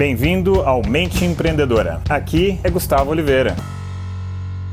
Bem-vindo 0.00 0.62
ao 0.62 0.80
Mente 0.82 1.26
Empreendedora. 1.26 2.00
Aqui 2.08 2.58
é 2.64 2.70
Gustavo 2.70 3.10
Oliveira. 3.10 3.54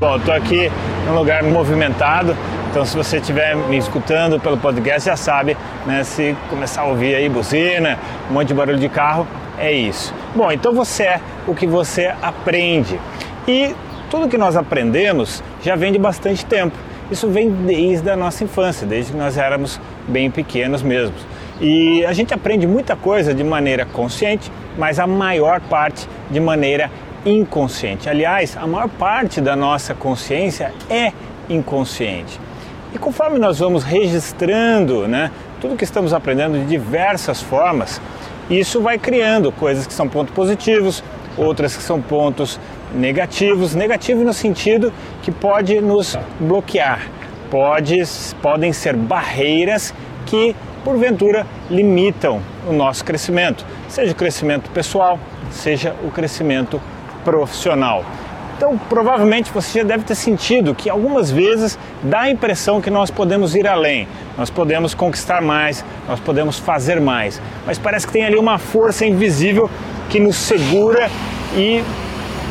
Bom, 0.00 0.16
estou 0.16 0.32
aqui 0.32 0.72
num 1.04 1.14
lugar 1.14 1.42
movimentado, 1.42 2.34
então 2.70 2.82
se 2.82 2.96
você 2.96 3.18
estiver 3.18 3.54
me 3.54 3.76
escutando 3.76 4.40
pelo 4.40 4.56
podcast 4.56 5.04
já 5.06 5.16
sabe, 5.18 5.54
né? 5.84 6.02
Se 6.02 6.34
começar 6.48 6.80
a 6.80 6.84
ouvir 6.86 7.14
aí 7.14 7.28
buzina, 7.28 7.98
um 8.30 8.32
monte 8.32 8.48
de 8.48 8.54
barulho 8.54 8.78
de 8.78 8.88
carro, 8.88 9.28
é 9.58 9.70
isso. 9.70 10.14
Bom, 10.34 10.50
então 10.50 10.72
você 10.72 11.02
é 11.02 11.20
o 11.46 11.54
que 11.54 11.66
você 11.66 12.06
aprende. 12.22 12.98
E 13.46 13.74
tudo 14.10 14.28
que 14.28 14.38
nós 14.38 14.56
aprendemos 14.56 15.44
já 15.62 15.76
vem 15.76 15.92
de 15.92 15.98
bastante 15.98 16.42
tempo. 16.46 16.74
Isso 17.10 17.28
vem 17.28 17.50
desde 17.50 18.08
a 18.08 18.16
nossa 18.16 18.44
infância, 18.44 18.86
desde 18.86 19.12
que 19.12 19.18
nós 19.18 19.36
éramos 19.36 19.78
bem 20.08 20.30
pequenos 20.30 20.82
mesmo. 20.82 21.14
E 21.60 22.04
a 22.04 22.12
gente 22.12 22.32
aprende 22.32 22.66
muita 22.66 22.94
coisa 22.94 23.34
de 23.34 23.42
maneira 23.42 23.84
consciente, 23.84 24.50
mas 24.76 24.98
a 24.98 25.06
maior 25.06 25.60
parte 25.60 26.08
de 26.30 26.38
maneira 26.38 26.90
inconsciente. 27.26 28.08
Aliás, 28.08 28.56
a 28.56 28.66
maior 28.66 28.88
parte 28.88 29.40
da 29.40 29.56
nossa 29.56 29.94
consciência 29.94 30.72
é 30.88 31.12
inconsciente. 31.48 32.38
E 32.94 32.98
conforme 32.98 33.38
nós 33.38 33.58
vamos 33.58 33.82
registrando 33.82 35.06
né, 35.08 35.30
tudo 35.60 35.76
que 35.76 35.84
estamos 35.84 36.12
aprendendo 36.12 36.58
de 36.58 36.64
diversas 36.64 37.42
formas, 37.42 38.00
isso 38.48 38.80
vai 38.80 38.96
criando 38.96 39.52
coisas 39.52 39.86
que 39.86 39.92
são 39.92 40.08
pontos 40.08 40.34
positivos, 40.34 41.02
outras 41.36 41.76
que 41.76 41.82
são 41.82 42.00
pontos 42.00 42.58
negativos. 42.94 43.74
Negativo 43.74 44.24
no 44.24 44.32
sentido 44.32 44.92
que 45.22 45.30
pode 45.30 45.80
nos 45.80 46.16
bloquear, 46.40 47.08
pode, 47.50 48.02
podem 48.40 48.72
ser 48.72 48.96
barreiras 48.96 49.92
que 50.24 50.54
porventura 50.78 51.46
limitam 51.70 52.40
o 52.68 52.72
nosso 52.72 53.04
crescimento, 53.04 53.64
seja 53.88 54.12
o 54.12 54.14
crescimento 54.14 54.70
pessoal, 54.70 55.18
seja 55.50 55.94
o 56.04 56.10
crescimento 56.10 56.80
profissional. 57.24 58.04
Então, 58.56 58.76
provavelmente 58.88 59.52
você 59.52 59.78
já 59.78 59.84
deve 59.84 60.02
ter 60.02 60.16
sentido 60.16 60.74
que 60.74 60.90
algumas 60.90 61.30
vezes 61.30 61.78
dá 62.02 62.22
a 62.22 62.30
impressão 62.30 62.80
que 62.80 62.90
nós 62.90 63.08
podemos 63.08 63.54
ir 63.54 63.68
além, 63.68 64.08
nós 64.36 64.50
podemos 64.50 64.94
conquistar 64.94 65.40
mais, 65.40 65.84
nós 66.08 66.18
podemos 66.18 66.58
fazer 66.58 67.00
mais, 67.00 67.40
mas 67.64 67.78
parece 67.78 68.06
que 68.06 68.12
tem 68.12 68.24
ali 68.24 68.36
uma 68.36 68.58
força 68.58 69.06
invisível 69.06 69.70
que 70.10 70.18
nos 70.18 70.34
segura 70.34 71.08
e 71.54 71.84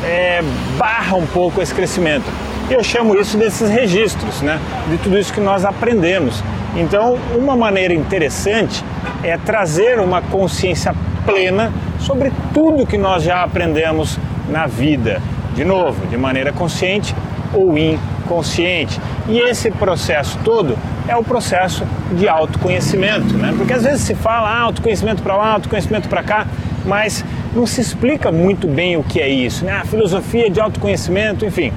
é, 0.02 0.40
barra 0.78 1.16
um 1.16 1.26
pouco 1.26 1.60
esse 1.60 1.74
crescimento. 1.74 2.24
Eu 2.70 2.82
chamo 2.82 3.14
isso 3.14 3.36
desses 3.36 3.68
registros, 3.68 4.40
né? 4.40 4.58
de 4.88 4.98
tudo 4.98 5.18
isso 5.18 5.32
que 5.32 5.40
nós 5.40 5.64
aprendemos. 5.64 6.42
Então, 6.76 7.18
uma 7.34 7.56
maneira 7.56 7.94
interessante 7.94 8.84
é 9.22 9.36
trazer 9.36 9.98
uma 9.98 10.20
consciência 10.22 10.94
plena 11.24 11.72
sobre 11.98 12.32
tudo 12.52 12.86
que 12.86 12.98
nós 12.98 13.22
já 13.22 13.42
aprendemos 13.42 14.18
na 14.48 14.66
vida. 14.66 15.20
De 15.54 15.64
novo, 15.64 16.06
de 16.06 16.16
maneira 16.16 16.52
consciente 16.52 17.14
ou 17.52 17.76
inconsciente. 17.76 19.00
E 19.28 19.38
esse 19.38 19.70
processo 19.70 20.38
todo 20.44 20.78
é 21.08 21.16
o 21.16 21.24
processo 21.24 21.84
de 22.12 22.28
autoconhecimento, 22.28 23.34
né? 23.34 23.54
Porque 23.56 23.72
às 23.72 23.82
vezes 23.82 24.02
se 24.02 24.14
fala 24.14 24.48
ah, 24.48 24.60
autoconhecimento 24.60 25.22
para 25.22 25.36
lá, 25.36 25.52
autoconhecimento 25.54 26.08
para 26.08 26.22
cá, 26.22 26.46
mas 26.84 27.24
não 27.54 27.66
se 27.66 27.80
explica 27.80 28.30
muito 28.30 28.68
bem 28.68 28.96
o 28.96 29.02
que 29.02 29.20
é 29.20 29.28
isso, 29.28 29.64
né? 29.64 29.72
A 29.72 29.84
filosofia 29.84 30.50
de 30.50 30.60
autoconhecimento, 30.60 31.44
enfim. 31.44 31.72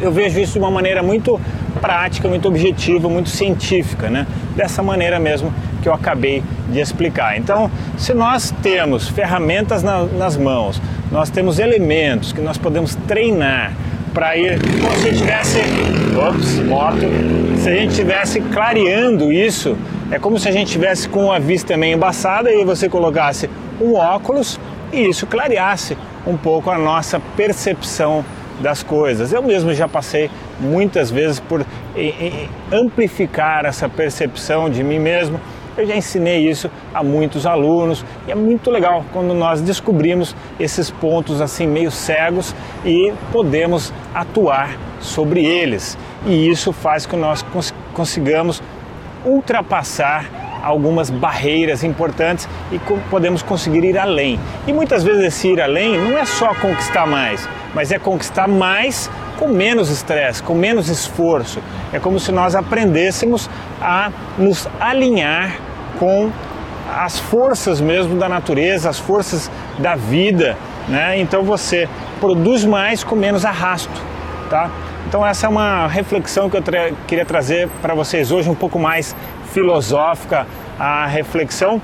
Eu 0.00 0.12
vejo 0.12 0.38
isso 0.40 0.54
de 0.54 0.58
uma 0.58 0.70
maneira 0.70 1.02
muito 1.02 1.40
prática, 1.80 2.28
muito 2.28 2.48
objetiva, 2.48 3.08
muito 3.08 3.28
científica, 3.28 4.08
né? 4.08 4.26
Dessa 4.56 4.82
maneira 4.82 5.18
mesmo 5.18 5.52
que 5.82 5.88
eu 5.88 5.92
acabei 5.92 6.42
de 6.70 6.80
explicar. 6.80 7.36
Então, 7.36 7.70
se 7.98 8.14
nós 8.14 8.52
temos 8.62 9.08
ferramentas 9.08 9.82
na, 9.82 10.04
nas 10.04 10.36
mãos, 10.36 10.80
nós 11.12 11.30
temos 11.30 11.58
elementos 11.58 12.32
que 12.32 12.40
nós 12.40 12.56
podemos 12.56 12.94
treinar 13.06 13.72
para 14.14 14.36
ir, 14.36 14.60
como 14.80 14.96
se 14.96 15.12
tivesse, 15.12 15.58
ops, 16.16 16.60
moto, 16.60 17.00
se 17.58 17.68
a 17.68 17.74
gente 17.74 17.90
estivesse 17.90 18.40
clareando 18.40 19.32
isso, 19.32 19.76
é 20.10 20.18
como 20.18 20.38
se 20.38 20.48
a 20.48 20.52
gente 20.52 20.70
tivesse 20.70 21.08
com 21.08 21.32
a 21.32 21.38
vista 21.38 21.76
meio 21.76 21.96
embaçada 21.96 22.52
e 22.52 22.64
você 22.64 22.88
colocasse 22.88 23.50
um 23.80 23.94
óculos 23.94 24.60
e 24.92 25.08
isso 25.08 25.26
clareasse 25.26 25.98
um 26.26 26.36
pouco 26.36 26.70
a 26.70 26.78
nossa 26.78 27.20
percepção 27.36 28.24
das 28.60 28.82
coisas. 28.82 29.32
Eu 29.32 29.42
mesmo 29.42 29.72
já 29.74 29.88
passei 29.88 30.30
muitas 30.60 31.10
vezes 31.10 31.40
por 31.40 31.64
amplificar 32.72 33.64
essa 33.64 33.88
percepção 33.88 34.68
de 34.70 34.82
mim 34.82 34.98
mesmo. 34.98 35.40
Eu 35.76 35.86
já 35.86 35.96
ensinei 35.96 36.48
isso 36.48 36.70
a 36.92 37.02
muitos 37.02 37.46
alunos 37.46 38.04
e 38.28 38.30
é 38.30 38.34
muito 38.34 38.70
legal 38.70 39.04
quando 39.12 39.34
nós 39.34 39.60
descobrimos 39.60 40.34
esses 40.58 40.88
pontos 40.88 41.40
assim 41.40 41.66
meio 41.66 41.90
cegos 41.90 42.54
e 42.84 43.12
podemos 43.32 43.92
atuar 44.14 44.78
sobre 45.00 45.44
eles. 45.44 45.98
E 46.26 46.48
isso 46.48 46.72
faz 46.72 47.06
com 47.06 47.16
que 47.16 47.22
nós 47.22 47.44
consigamos 47.92 48.62
ultrapassar 49.24 50.43
algumas 50.64 51.10
barreiras 51.10 51.84
importantes 51.84 52.48
e 52.72 52.78
podemos 53.10 53.42
conseguir 53.42 53.84
ir 53.84 53.98
além. 53.98 54.40
E 54.66 54.72
muitas 54.72 55.04
vezes 55.04 55.22
esse 55.22 55.48
ir 55.48 55.60
além 55.60 55.98
não 55.98 56.16
é 56.16 56.24
só 56.24 56.54
conquistar 56.54 57.06
mais, 57.06 57.48
mas 57.74 57.92
é 57.92 57.98
conquistar 57.98 58.48
mais 58.48 59.10
com 59.38 59.48
menos 59.48 59.90
estresse, 59.90 60.42
com 60.42 60.54
menos 60.54 60.88
esforço. 60.88 61.60
É 61.92 61.98
como 61.98 62.18
se 62.18 62.32
nós 62.32 62.54
aprendêssemos 62.54 63.50
a 63.80 64.10
nos 64.38 64.68
alinhar 64.80 65.58
com 65.98 66.30
as 66.96 67.18
forças 67.18 67.80
mesmo 67.80 68.18
da 68.18 68.28
natureza, 68.28 68.88
as 68.88 68.98
forças 68.98 69.50
da 69.78 69.96
vida, 69.96 70.56
né? 70.88 71.18
Então 71.18 71.42
você 71.42 71.88
produz 72.20 72.64
mais 72.64 73.02
com 73.02 73.16
menos 73.16 73.44
arrasto, 73.44 74.00
tá? 74.48 74.70
Então 75.06 75.24
essa 75.26 75.46
é 75.46 75.48
uma 75.48 75.86
reflexão 75.86 76.48
que 76.48 76.56
eu 76.56 76.62
tra 76.62 76.92
queria 77.06 77.24
trazer 77.24 77.68
para 77.82 77.94
vocês 77.94 78.30
hoje 78.30 78.48
um 78.48 78.54
pouco 78.54 78.78
mais 78.78 79.14
filosófica 79.54 80.46
a 80.78 81.06
reflexão. 81.06 81.80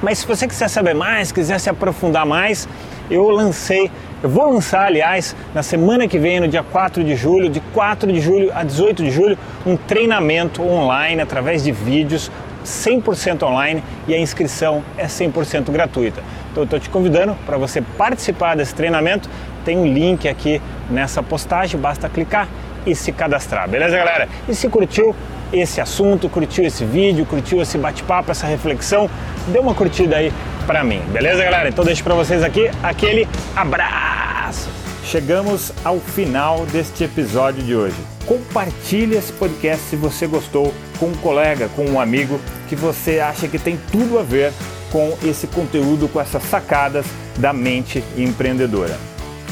Mas 0.00 0.18
se 0.18 0.26
você 0.26 0.46
quiser 0.46 0.68
saber 0.68 0.94
mais, 0.94 1.32
quiser 1.32 1.58
se 1.58 1.68
aprofundar 1.68 2.24
mais, 2.24 2.68
eu 3.10 3.28
lancei, 3.28 3.90
eu 4.22 4.30
vou 4.30 4.50
lançar, 4.50 4.86
aliás, 4.86 5.34
na 5.52 5.62
semana 5.62 6.06
que 6.06 6.18
vem, 6.18 6.40
no 6.40 6.48
dia 6.48 6.62
4 6.62 7.02
de 7.02 7.16
julho, 7.16 7.48
de 7.48 7.60
4 7.60 8.12
de 8.12 8.20
julho 8.20 8.50
a 8.54 8.62
18 8.62 9.02
de 9.02 9.10
julho, 9.10 9.36
um 9.66 9.76
treinamento 9.76 10.62
online 10.62 11.20
através 11.20 11.64
de 11.64 11.72
vídeos 11.72 12.30
100% 12.64 13.42
online 13.42 13.82
e 14.08 14.14
a 14.14 14.18
inscrição 14.18 14.82
é 14.96 15.06
100% 15.06 15.70
gratuita. 15.70 16.22
Então 16.50 16.62
eu 16.62 16.64
estou 16.64 16.80
te 16.80 16.88
convidando 16.88 17.36
para 17.44 17.58
você 17.58 17.82
participar 17.82 18.56
desse 18.56 18.74
treinamento. 18.74 19.28
Tem 19.64 19.76
um 19.76 19.86
link 19.86 20.28
aqui 20.28 20.62
nessa 20.90 21.22
postagem, 21.22 21.78
basta 21.78 22.08
clicar 22.08 22.48
e 22.86 22.94
se 22.94 23.12
cadastrar, 23.12 23.68
beleza, 23.68 23.96
galera? 23.96 24.28
E 24.48 24.54
se 24.54 24.68
curtiu, 24.68 25.14
esse 25.52 25.80
assunto, 25.80 26.28
curtiu 26.28 26.64
esse 26.64 26.84
vídeo, 26.84 27.24
curtiu 27.26 27.60
esse 27.60 27.78
bate-papo, 27.78 28.30
essa 28.30 28.46
reflexão, 28.46 29.08
dê 29.48 29.58
uma 29.58 29.74
curtida 29.74 30.16
aí 30.16 30.32
para 30.66 30.82
mim, 30.82 31.00
beleza, 31.12 31.44
galera? 31.44 31.68
Então 31.68 31.84
deixo 31.84 32.02
para 32.02 32.14
vocês 32.14 32.42
aqui 32.42 32.70
aquele 32.82 33.28
abraço. 33.54 34.68
Chegamos 35.04 35.72
ao 35.84 36.00
final 36.00 36.64
deste 36.66 37.04
episódio 37.04 37.62
de 37.62 37.76
hoje. 37.76 37.96
Compartilhe 38.26 39.16
esse 39.16 39.32
podcast 39.32 39.84
se 39.84 39.96
você 39.96 40.26
gostou 40.26 40.72
com 40.98 41.06
um 41.06 41.14
colega, 41.14 41.68
com 41.76 41.84
um 41.84 42.00
amigo 42.00 42.40
que 42.68 42.74
você 42.74 43.20
acha 43.20 43.46
que 43.46 43.58
tem 43.58 43.78
tudo 43.92 44.18
a 44.18 44.22
ver 44.22 44.52
com 44.90 45.16
esse 45.22 45.46
conteúdo, 45.46 46.08
com 46.08 46.20
essas 46.20 46.42
sacadas 46.44 47.04
da 47.36 47.52
mente 47.52 48.02
empreendedora. 48.16 48.96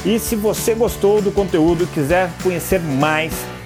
E 0.04 0.18
se 0.18 0.34
você 0.34 0.74
gostou 0.74 1.20
do 1.20 1.30
conteúdo, 1.30 1.86
quiser 1.86 2.30
conhecer 2.42 2.80
mais 2.80 3.32